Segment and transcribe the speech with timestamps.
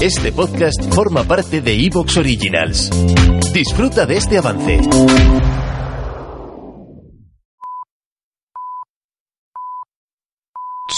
[0.00, 2.90] este podcast forma parte de Evox Originals.
[3.52, 4.80] Disfruta de este avance.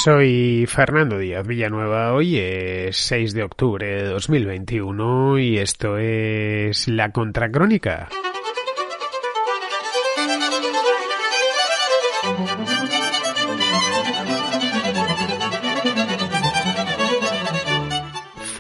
[0.05, 7.13] Soy Fernando Díaz Villanueva, hoy es 6 de octubre de 2021 y esto es La
[7.13, 8.09] Contracrónica.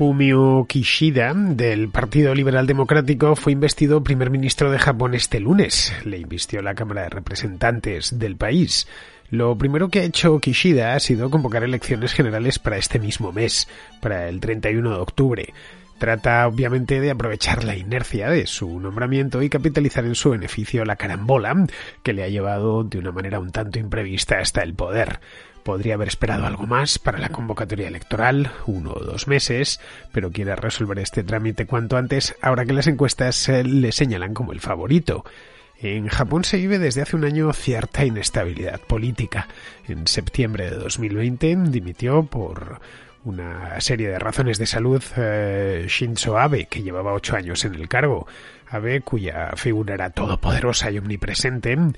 [0.02, 5.94] Fumio Kishida, del Partido Liberal Democrático, fue investido primer ministro de Japón este lunes.
[6.04, 8.88] Le invistió la Cámara de Representantes del país.
[9.30, 13.68] Lo primero que ha hecho Kishida ha sido convocar elecciones generales para este mismo mes,
[14.00, 15.54] para el 31 de octubre.
[15.98, 20.96] Trata obviamente de aprovechar la inercia de su nombramiento y capitalizar en su beneficio la
[20.96, 21.54] carambola
[22.02, 25.20] que le ha llevado de una manera un tanto imprevista hasta el poder.
[25.62, 29.80] Podría haber esperado algo más para la convocatoria electoral, uno o dos meses,
[30.12, 34.60] pero quiere resolver este trámite cuanto antes, ahora que las encuestas le señalan como el
[34.60, 35.24] favorito.
[35.82, 39.48] En Japón se vive desde hace un año cierta inestabilidad política.
[39.88, 42.80] En septiembre de 2020 dimitió por
[43.24, 47.88] una serie de razones de salud eh, Shinzo Abe, que llevaba ocho años en el
[47.88, 48.26] cargo.
[48.72, 51.94] Abe, cuya figura era todopoderosa y omnipresente en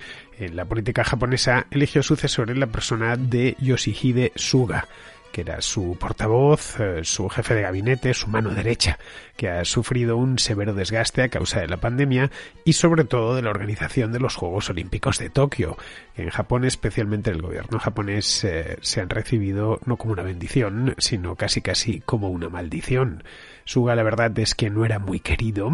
[0.56, 4.86] la política japonesa, eligió sucesor en la persona de Yoshihide Suga,
[5.34, 9.00] que era su portavoz, eh, su jefe de gabinete, su mano derecha,
[9.36, 12.31] que ha sufrido un severo desgaste a causa de la pandemia
[12.64, 15.77] y sobre todo de la organización de los Juegos Olímpicos de Tokio.
[16.16, 21.34] En Japón, especialmente el gobierno japonés, eh, se han recibido no como una bendición, sino
[21.34, 23.25] casi casi como una maldición.
[23.64, 25.70] Suga la verdad es que no era muy querido,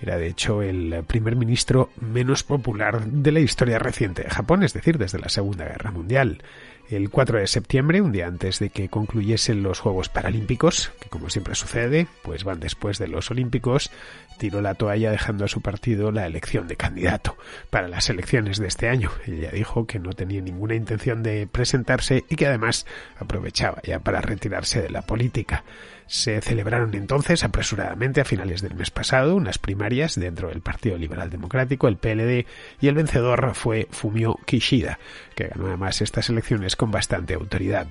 [0.00, 4.72] era de hecho el primer ministro menos popular de la historia reciente de Japón, es
[4.72, 6.42] decir, desde la Segunda Guerra Mundial
[6.90, 11.28] el 4 de septiembre, un día antes de que concluyesen los Juegos Paralímpicos, que como
[11.28, 13.90] siempre sucede, pues van después de los Olímpicos,
[14.38, 17.36] tiró la toalla dejando a su partido la elección de candidato
[17.68, 19.10] para las elecciones de este año.
[19.26, 22.86] Ella dijo que no tenía ninguna intención de presentarse y que además
[23.18, 25.64] aprovechaba ya para retirarse de la política.
[26.08, 31.28] Se celebraron entonces apresuradamente a finales del mes pasado unas primarias dentro del Partido Liberal
[31.28, 32.46] Democrático, el PLD,
[32.80, 34.98] y el vencedor fue Fumio Kishida,
[35.34, 37.88] que ganó además estas elecciones con bastante autoridad.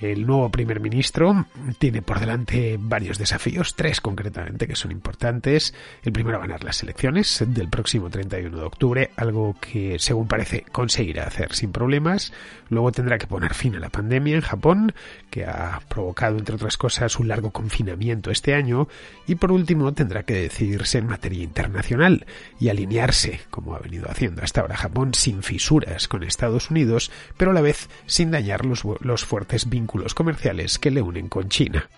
[0.00, 1.44] El nuevo primer ministro
[1.78, 5.74] tiene por delante varios desafíos, tres concretamente que son importantes.
[6.02, 11.24] El primero, ganar las elecciones del próximo 31 de octubre, algo que según parece conseguirá
[11.24, 12.32] hacer sin problemas.
[12.70, 14.94] Luego tendrá que poner fin a la pandemia en Japón,
[15.28, 18.88] que ha provocado, entre otras cosas, un largo confinamiento este año.
[19.26, 22.24] Y por último, tendrá que decidirse en materia internacional
[22.58, 27.50] y alinearse, como ha venido haciendo hasta ahora Japón, sin fisuras con Estados Unidos, pero
[27.50, 31.88] a la vez sin dañar los, los fuertes vínculos comerciales que le unen con China.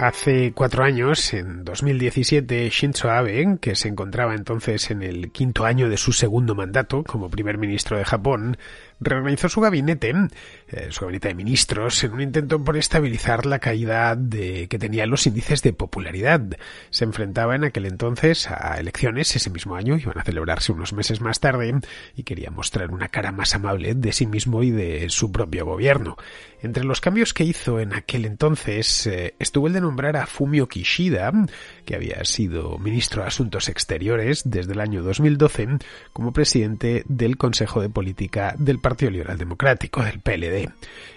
[0.00, 5.88] Hace cuatro años, en 2017, Shinzo Abe, que se encontraba entonces en el quinto año
[5.88, 8.58] de su segundo mandato como primer ministro de Japón,
[8.98, 10.12] reorganizó su gabinete,
[10.68, 15.26] eh, su gabinete de ministros, en un intento por estabilizar la caída que tenían los
[15.26, 16.42] índices de popularidad.
[16.90, 21.20] Se enfrentaba en aquel entonces a elecciones ese mismo año, iban a celebrarse unos meses
[21.20, 21.72] más tarde,
[22.16, 26.16] y quería mostrar una cara más amable de sí mismo y de su propio gobierno.
[26.62, 30.66] Entre los cambios que hizo en aquel entonces eh, estuvo el de nombrar a Fumio
[30.66, 31.32] Kishida,
[31.84, 35.78] que había sido ministro de Asuntos Exteriores desde el año 2012,
[36.12, 40.70] como presidente del Consejo de Política del Partido Liberal Democrático, del PLD.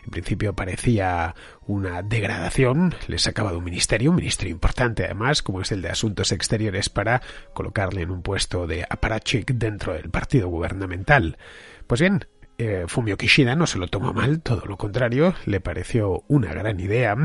[0.06, 1.34] En principio parecía
[1.66, 5.90] una degradación, le sacaba de un ministerio, un ministerio importante además, como es el de
[5.90, 7.22] Asuntos Exteriores, para
[7.54, 11.38] colocarle en un puesto de aparachic dentro del partido gubernamental.
[11.88, 12.26] Pues bien,
[12.60, 16.80] eh, Fumio Kishida no se lo tomó mal, todo lo contrario, le pareció una gran
[16.80, 17.16] idea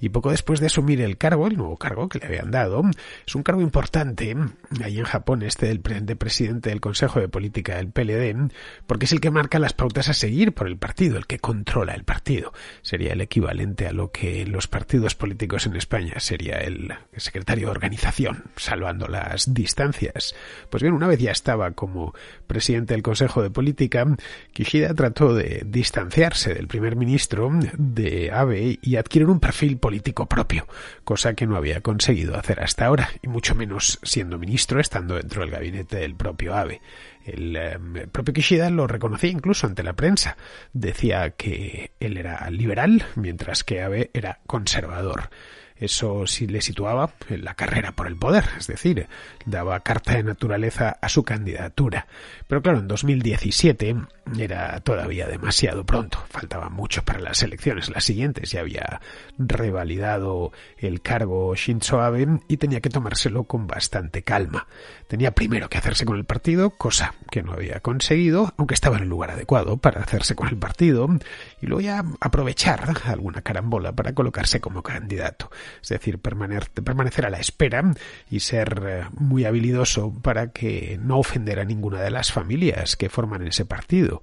[0.00, 2.82] y poco después de asumir el cargo, el nuevo cargo que le habían dado,
[3.26, 4.34] es un cargo importante
[4.82, 8.50] ahí en Japón, este del de presidente del Consejo de Política del PLD,
[8.86, 11.94] porque es el que marca las pautas a seguir por el partido, el que controla
[11.94, 12.52] el partido.
[12.80, 17.72] Sería el equivalente a lo que los partidos políticos en España sería el secretario de
[17.72, 20.34] organización, salvando las distancias.
[20.70, 22.14] Pues bien, una vez ya estaba como
[22.46, 24.06] presidente del Consejo de Política,
[24.52, 30.66] Kishida trató de distanciarse del primer ministro de Abe y adquirir un perfil político propio,
[31.04, 35.42] cosa que no había conseguido hacer hasta ahora, y mucho menos siendo ministro estando dentro
[35.42, 36.80] del gabinete del propio Abe.
[37.24, 40.36] El, em, propio Kishida lo reconocía incluso ante la prensa.
[40.72, 45.30] Decía que él era liberal, mientras que Abe era conservador.
[45.78, 49.06] Eso sí le situaba en la carrera por el poder, es decir,
[49.46, 52.06] daba carta de naturaleza a su candidatura.
[52.46, 53.96] Pero claro, en 2017
[54.38, 59.00] era todavía demasiado pronto, faltaba mucho para las elecciones las siguientes, ya había
[59.38, 64.66] revalidado el cargo Shinzo Abe y tenía que tomárselo con bastante calma.
[65.06, 69.04] Tenía primero que hacerse con el partido, cosa que no había conseguido, aunque estaba en
[69.04, 71.08] el lugar adecuado para hacerse con el partido,
[71.62, 75.50] y luego ya aprovechar alguna carambola para colocarse como candidato
[75.82, 77.82] es decir, permanecer a la espera
[78.30, 83.08] y ser eh, muy habilidoso para que no ofender a ninguna de las familias que
[83.08, 84.22] forman ese partido.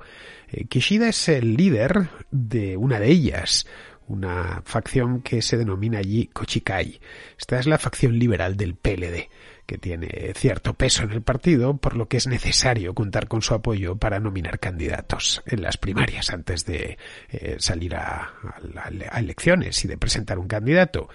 [0.52, 3.66] Eh, Kishida es el líder de una de ellas,
[4.08, 7.00] una facción que se denomina allí Kochikai.
[7.40, 9.30] Esta es la facción liberal del PLD
[9.66, 13.54] que tiene cierto peso en el partido, por lo que es necesario contar con su
[13.54, 16.98] apoyo para nominar candidatos en las primarias antes de
[17.30, 18.34] eh, salir a,
[19.10, 21.10] a elecciones y de presentar un candidato.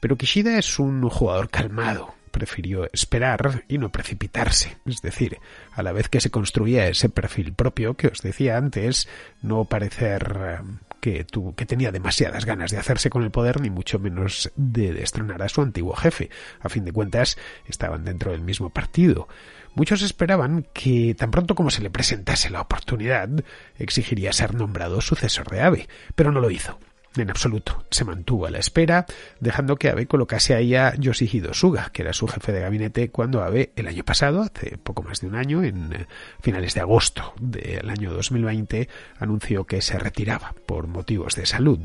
[0.00, 4.76] Pero Kishida es un jugador calmado, prefirió esperar y no precipitarse.
[4.84, 5.38] Es decir,
[5.72, 9.08] a la vez que se construía ese perfil propio que os decía antes,
[9.40, 10.60] no parecer
[11.04, 15.48] que tenía demasiadas ganas de hacerse con el poder, ni mucho menos de destronar a
[15.48, 16.30] su antiguo jefe.
[16.60, 17.36] A fin de cuentas,
[17.66, 19.28] estaban dentro del mismo partido.
[19.74, 23.28] Muchos esperaban que tan pronto como se le presentase la oportunidad,
[23.78, 26.78] exigiría ser nombrado sucesor de Abe, pero no lo hizo.
[27.16, 27.84] En absoluto.
[27.90, 29.06] Se mantuvo a la espera,
[29.38, 33.44] dejando que Abe colocase ahí a Yoshihiro Suga, que era su jefe de gabinete cuando
[33.44, 36.06] Abe, el año pasado, hace poco más de un año, en eh,
[36.40, 38.88] finales de agosto del año 2020,
[39.20, 41.78] anunció que se retiraba por motivos de salud.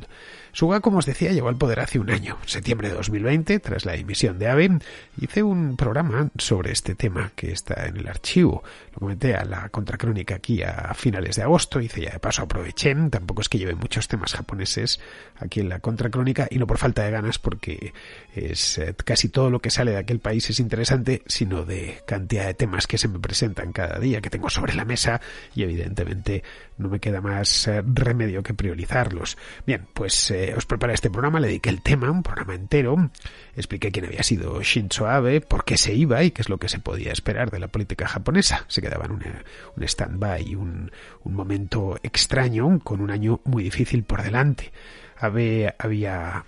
[0.51, 3.93] Suga, como os decía, llegó al poder hace un año, septiembre de 2020, tras la
[3.93, 4.79] emisión de AVE.
[5.21, 8.63] Hice un programa sobre este tema que está en el archivo.
[8.93, 11.79] Lo comenté a la contracrónica aquí a finales de agosto.
[11.79, 12.95] Hice ya de paso aproveché.
[13.11, 14.99] Tampoco es que lleve muchos temas japoneses
[15.37, 17.93] aquí en la contracrónica y no por falta de ganas porque
[18.33, 22.45] es eh, casi todo lo que sale de aquel país es interesante, sino de cantidad
[22.45, 25.21] de temas que se me presentan cada día que tengo sobre la mesa
[25.55, 26.43] y evidentemente
[26.79, 29.37] no me queda más eh, remedio que priorizarlos.
[29.67, 33.11] Bien, pues eh, os preparé este programa, le dediqué el tema, un programa entero,
[33.55, 36.69] expliqué quién había sido Shinzo Abe, por qué se iba y qué es lo que
[36.69, 38.65] se podía esperar de la política japonesa.
[38.67, 40.91] Se quedaba en un stand-by, un,
[41.23, 44.71] un momento extraño, con un año muy difícil por delante.
[45.17, 46.45] Abe había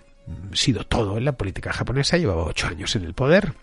[0.54, 3.54] sido todo en la política japonesa, llevaba ocho años en el poder,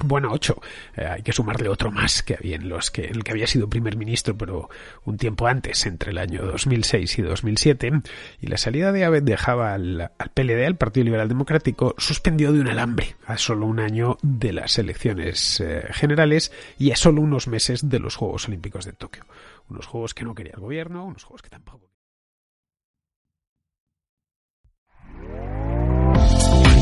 [0.00, 0.60] bueno, ocho.
[0.96, 3.68] Eh, hay que sumarle otro más que había en los que, el que había sido
[3.68, 4.68] primer ministro, pero
[5.04, 7.92] un tiempo antes, entre el año 2006 y 2007.
[8.40, 12.68] Y la salida de Abed dejaba al, PLD, al Partido Liberal Democrático, suspendido de un
[12.68, 17.88] alambre a solo un año de las elecciones eh, generales y a solo unos meses
[17.88, 19.24] de los Juegos Olímpicos de Tokio.
[19.68, 21.93] Unos juegos que no quería el gobierno, unos juegos que tampoco.